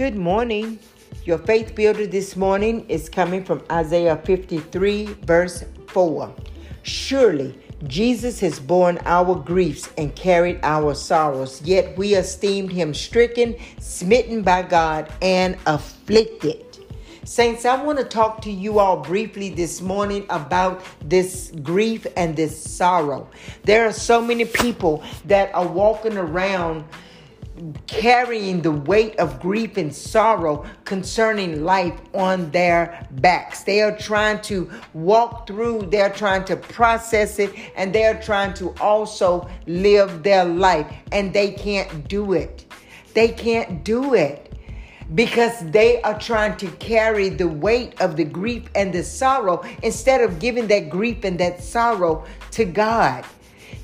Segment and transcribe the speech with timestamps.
[0.00, 0.78] Good morning.
[1.26, 6.34] Your faith builder this morning is coming from Isaiah 53, verse 4.
[6.84, 7.54] Surely
[7.86, 14.40] Jesus has borne our griefs and carried our sorrows, yet we esteemed him stricken, smitten
[14.40, 16.64] by God, and afflicted.
[17.24, 22.34] Saints, I want to talk to you all briefly this morning about this grief and
[22.34, 23.28] this sorrow.
[23.64, 26.86] There are so many people that are walking around
[27.86, 33.64] carrying the weight of grief and sorrow concerning life on their backs.
[33.64, 38.74] They are trying to walk through, they're trying to process it, and they're trying to
[38.80, 42.64] also live their life, and they can't do it.
[43.14, 44.50] They can't do it
[45.14, 50.20] because they are trying to carry the weight of the grief and the sorrow instead
[50.20, 53.24] of giving that grief and that sorrow to God.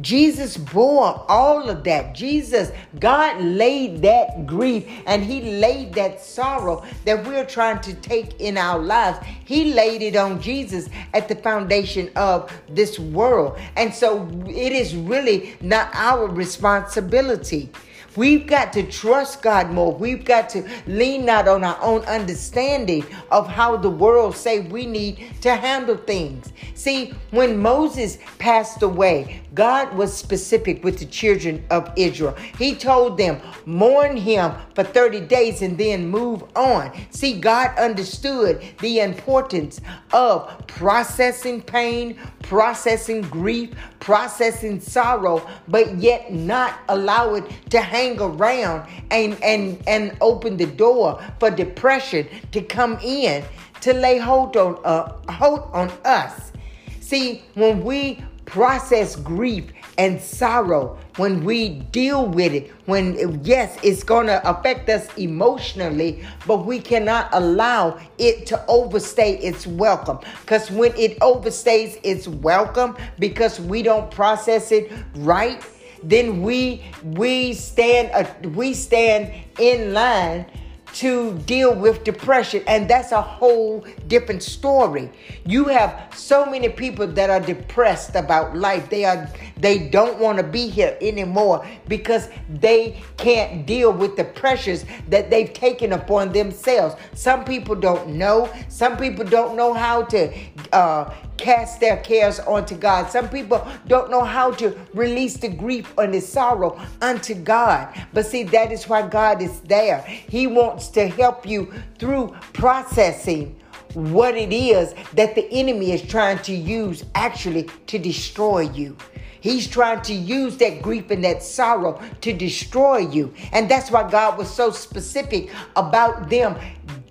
[0.00, 2.14] Jesus bore all of that.
[2.14, 8.40] Jesus, God laid that grief and He laid that sorrow that we're trying to take
[8.40, 9.18] in our lives.
[9.44, 13.58] He laid it on Jesus at the foundation of this world.
[13.76, 17.70] And so it is really not our responsibility.
[18.14, 19.92] We've got to trust God more.
[19.92, 24.84] We've got to lean not on our own understanding of how the world say we
[24.84, 26.52] need to handle things.
[26.74, 32.36] See, when Moses passed away, God was specific with the children of Israel.
[32.58, 36.92] He told them, mourn him for 30 days and then move on.
[37.10, 39.80] See, God understood the importance
[40.12, 48.88] of processing pain, processing grief, processing sorrow, but yet not allow it to hang around
[49.10, 53.44] and, and, and open the door for depression to come in
[53.80, 56.52] to lay hold on uh, hold on us.
[57.00, 64.02] See, when we process grief and sorrow, when we deal with it, when yes, it's
[64.02, 70.18] going to affect us emotionally, but we cannot allow it to overstay its welcome.
[70.40, 75.62] Because when it overstays its welcome, because we don't process it right,
[76.02, 80.46] then we we stand uh, we stand in line
[80.94, 85.10] to deal with depression and that's a whole different story.
[85.46, 88.90] You have so many people that are depressed about life.
[88.90, 94.24] They are they don't want to be here anymore because they can't deal with the
[94.24, 96.96] pressures that they've taken upon themselves.
[97.14, 98.52] Some people don't know.
[98.68, 100.32] Some people don't know how to
[100.72, 103.10] uh, cast their cares onto God.
[103.10, 107.94] Some people don't know how to release the grief and the sorrow unto God.
[108.12, 110.02] But see, that is why God is there.
[110.02, 113.58] He wants to help you through processing
[113.94, 118.96] what it is that the enemy is trying to use actually to destroy you.
[119.42, 123.34] He's trying to use that grief and that sorrow to destroy you.
[123.52, 126.56] And that's why God was so specific about them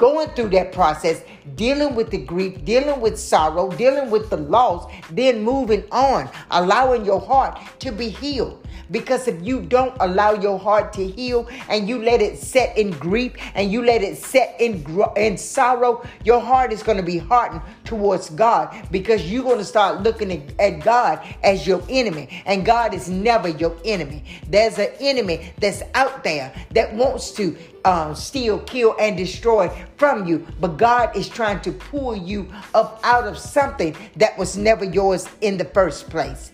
[0.00, 1.22] going through that process,
[1.56, 7.04] dealing with the grief, dealing with sorrow, dealing with the loss, then moving on, allowing
[7.04, 8.59] your heart to be healed.
[8.90, 12.90] Because if you don't allow your heart to heal and you let it set in
[12.92, 14.84] grief and you let it set in,
[15.16, 19.64] in sorrow, your heart is going to be hardened towards God because you're going to
[19.64, 22.42] start looking at, at God as your enemy.
[22.46, 24.24] And God is never your enemy.
[24.48, 30.26] There's an enemy that's out there that wants to um, steal, kill, and destroy from
[30.26, 30.46] you.
[30.60, 35.28] But God is trying to pull you up out of something that was never yours
[35.40, 36.52] in the first place.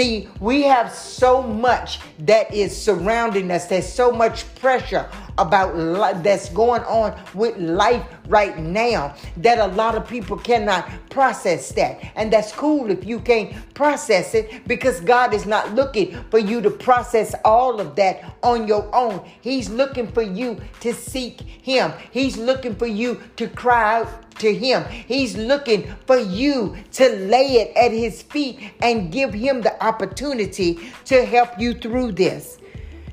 [0.00, 3.66] See, we have so much that is surrounding us.
[3.66, 5.06] There's so much pressure
[5.36, 10.88] about life that's going on with life right now that a lot of people cannot
[11.10, 12.00] process that.
[12.14, 16.62] And that's cool if you can't process it because God is not looking for you
[16.62, 19.28] to process all of that on your own.
[19.42, 24.54] He's looking for you to seek Him, He's looking for you to cry out to
[24.54, 24.84] him.
[24.84, 30.92] He's looking for you to lay it at his feet and give him the opportunity
[31.06, 32.58] to help you through this.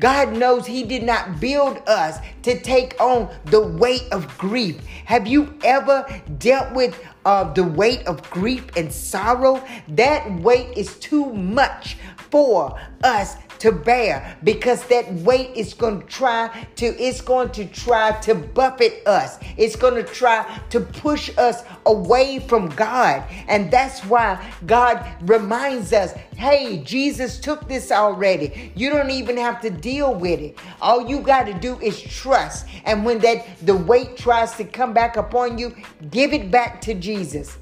[0.00, 4.78] God knows He did not build us to take on the weight of grief.
[5.04, 6.06] Have you ever
[6.38, 9.64] dealt with uh, the weight of grief and sorrow?
[9.88, 11.96] That weight is too much
[12.30, 17.66] for us to bear because that weight is going to try to it's going to
[17.66, 19.38] try to buffet us.
[19.56, 23.24] It's going to try to push us away from god.
[23.48, 28.72] And that's why god reminds us hey jesus took this already.
[28.74, 30.58] You don't even have to deal with it.
[30.80, 32.66] All you got to do is trust.
[32.84, 35.74] And when that the weight tries to come back upon you
[36.10, 37.58] give it back to jesus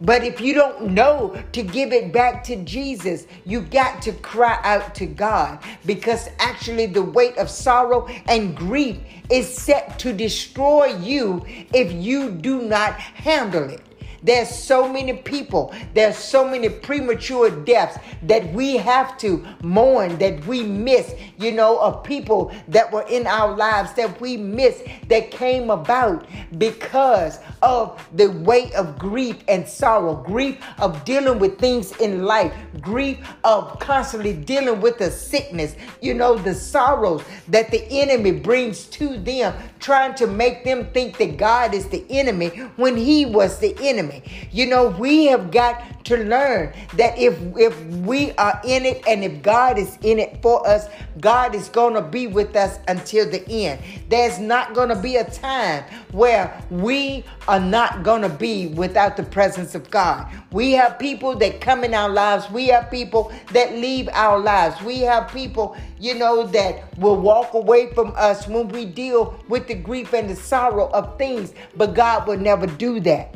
[0.00, 4.58] But if you don't know to give it back to Jesus, you got to cry
[4.62, 8.98] out to God because actually the weight of sorrow and grief
[9.30, 13.87] is set to destroy you if you do not handle it.
[14.22, 20.44] There's so many people, there's so many premature deaths that we have to mourn, that
[20.46, 25.30] we miss, you know, of people that were in our lives that we miss that
[25.30, 26.26] came about
[26.58, 32.52] because of the weight of grief and sorrow, grief of dealing with things in life,
[32.80, 38.86] grief of constantly dealing with the sickness, you know, the sorrows that the enemy brings
[38.86, 43.58] to them, trying to make them think that God is the enemy when he was
[43.58, 44.07] the enemy.
[44.50, 49.22] You know, we have got to learn that if if we are in it and
[49.22, 50.88] if God is in it for us,
[51.20, 53.82] God is going to be with us until the end.
[54.08, 59.16] There's not going to be a time where we are not going to be without
[59.16, 60.26] the presence of God.
[60.50, 62.50] We have people that come in our lives.
[62.50, 64.80] We have people that leave our lives.
[64.82, 69.68] We have people, you know, that will walk away from us when we deal with
[69.68, 73.34] the grief and the sorrow of things, but God will never do that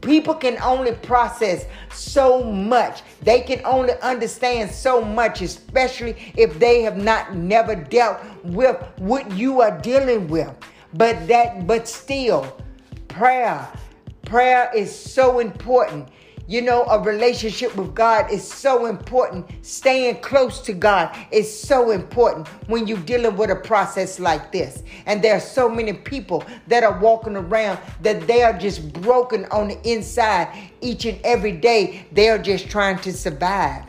[0.00, 3.02] people can only process so much.
[3.22, 9.30] They can only understand so much especially if they have not never dealt with what
[9.32, 10.54] you are dealing with.
[10.94, 12.56] But that but still
[13.08, 13.68] prayer
[14.24, 16.08] prayer is so important
[16.48, 19.46] you know, a relationship with God is so important.
[19.60, 24.82] Staying close to God is so important when you're dealing with a process like this.
[25.04, 29.44] And there are so many people that are walking around that they are just broken
[29.50, 30.48] on the inside
[30.80, 32.06] each and every day.
[32.12, 33.84] They are just trying to survive.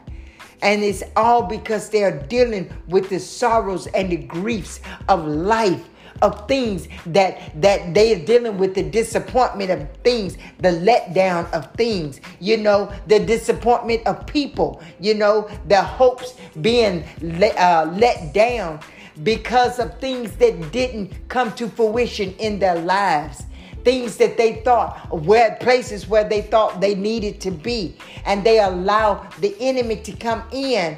[0.61, 5.87] And it's all because they are dealing with the sorrows and the griefs of life
[6.21, 11.71] of things that that they are dealing with the disappointment of things the letdown of
[11.73, 18.33] things you know the disappointment of people you know the hopes being let, uh, let
[18.33, 18.79] down
[19.23, 23.43] because of things that didn't come to fruition in their lives.
[23.83, 27.97] Things that they thought where places where they thought they needed to be.
[28.25, 30.97] And they allow the enemy to come in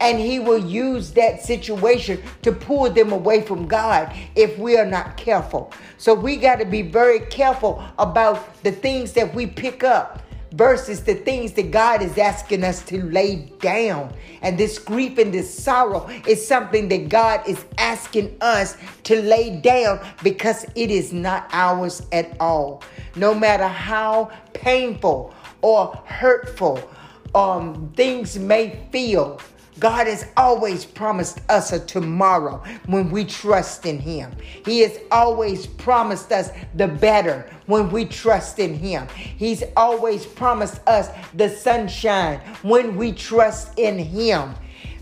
[0.00, 4.86] and he will use that situation to pull them away from God if we are
[4.86, 5.72] not careful.
[5.98, 11.02] So we got to be very careful about the things that we pick up versus
[11.04, 14.12] the things that God is asking us to lay down.
[14.42, 19.56] And this grief and this sorrow is something that God is asking us to lay
[19.60, 22.82] down because it is not ours at all.
[23.16, 26.90] No matter how painful or hurtful
[27.34, 29.40] um, things may feel,
[29.78, 34.32] God has always promised us a tomorrow when we trust in Him.
[34.64, 39.06] He has always promised us the better when we trust in Him.
[39.14, 44.54] He's always promised us the sunshine when we trust in Him.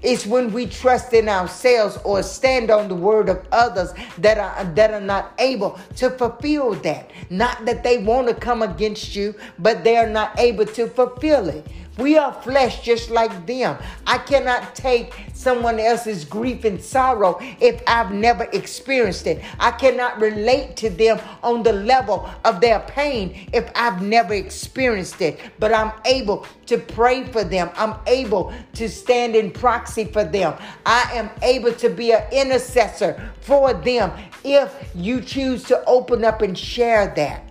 [0.02, 4.64] It's when we trust in ourselves or stand on the word of others that are
[4.74, 7.10] that are not able to fulfill that.
[7.30, 11.48] Not that they want to come against you, but they are not able to fulfill
[11.48, 11.66] it.
[11.98, 13.76] We are flesh just like them.
[14.06, 19.42] I cannot take someone else's grief and sorrow if I've never experienced it.
[19.58, 25.20] I cannot relate to them on the level of their pain if I've never experienced
[25.20, 25.40] it.
[25.58, 27.70] But I'm able to pray for them.
[27.74, 30.54] I'm able to stand in proxy for them.
[30.86, 34.12] I am able to be an intercessor for them
[34.44, 37.47] if you choose to open up and share that.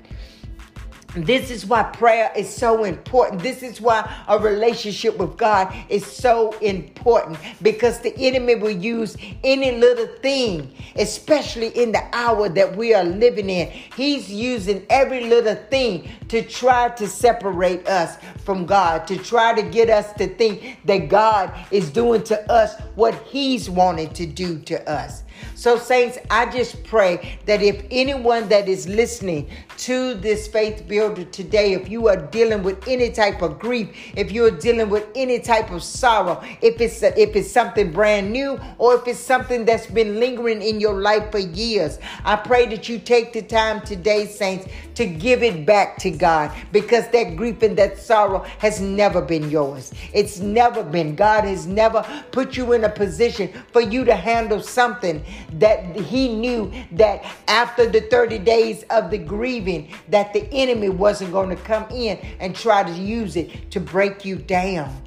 [1.26, 3.42] This is why prayer is so important.
[3.42, 9.18] This is why a relationship with God is so important because the enemy will use
[9.44, 13.70] any little thing, especially in the hour that we are living in.
[13.96, 19.62] He's using every little thing to try to separate us from God, to try to
[19.62, 24.60] get us to think that God is doing to us what He's wanted to do
[24.60, 25.24] to us.
[25.56, 31.26] So, saints, I just pray that if anyone that is listening to this faith builder
[31.26, 35.40] today, if you are dealing with any type of grief, if you're dealing with any
[35.40, 39.66] type of sorrow, if it's a, if it's something brand new or if it's something
[39.66, 43.82] that's been lingering in your life for years, I pray that you take the time
[43.82, 48.82] today, saints, to give it back to God because that grief and that sorrow has
[48.82, 49.94] never been yours.
[50.14, 51.16] It's never been.
[51.16, 56.34] God has never put you in a position for you to handle something that he
[56.36, 61.62] knew that after the 30 days of the grieving that the enemy wasn't going to
[61.64, 65.02] come in and try to use it to break you down.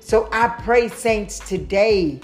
[0.00, 2.20] So I pray saints today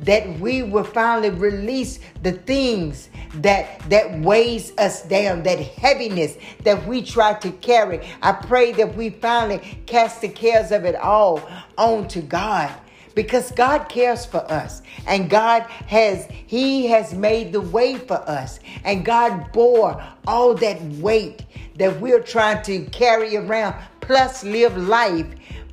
[0.00, 6.86] that we will finally release the things that that weighs us down, that heaviness that
[6.86, 8.06] we try to carry.
[8.22, 12.72] I pray that we finally cast the cares of it all onto God
[13.14, 18.60] because God cares for us and God has he has made the way for us
[18.84, 21.44] and God bore all that weight
[21.76, 25.26] that we're trying to carry around plus live life.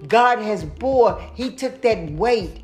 [0.07, 2.61] God has bore he took that weight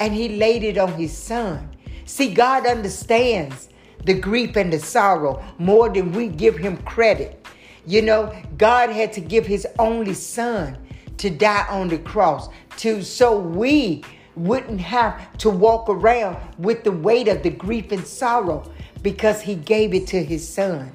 [0.00, 1.68] and he laid it on his son.
[2.04, 3.68] See God understands
[4.04, 7.44] the grief and the sorrow more than we give him credit.
[7.86, 10.78] You know God had to give his only son
[11.18, 12.48] to die on the cross
[12.78, 14.04] to so we
[14.36, 18.70] wouldn't have to walk around with the weight of the grief and sorrow
[19.02, 20.92] because he gave it to his son.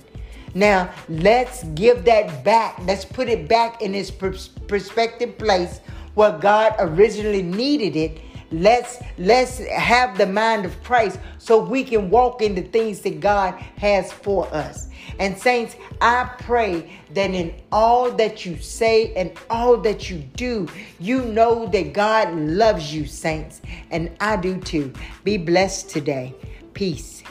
[0.55, 2.79] Now, let's give that back.
[2.85, 5.79] Let's put it back in its perspective place
[6.13, 8.21] where God originally needed it
[8.53, 13.19] Let's let's have the mind of Christ so we can walk in the things that
[13.19, 14.89] God has for us.
[15.17, 20.67] And saints, I pray that in all that you say and all that you do,
[20.99, 24.93] you know that God loves you, saints, and I do too.
[25.23, 26.35] Be blessed today.
[26.73, 27.23] Peace.